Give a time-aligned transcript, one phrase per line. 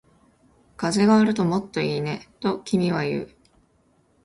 [0.77, 3.35] 風があるともっといいね、と君は言う